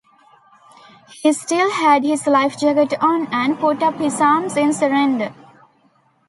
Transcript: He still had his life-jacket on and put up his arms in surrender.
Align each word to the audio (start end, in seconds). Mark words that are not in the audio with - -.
He 1.21 1.31
still 1.31 1.69
had 1.69 2.03
his 2.03 2.25
life-jacket 2.25 2.95
on 3.01 3.27
and 3.31 3.59
put 3.59 3.83
up 3.83 3.97
his 3.99 4.19
arms 4.19 4.57
in 4.57 4.73
surrender. 4.73 5.31